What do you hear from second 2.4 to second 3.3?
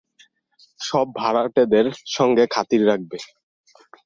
খাতির রাখবে।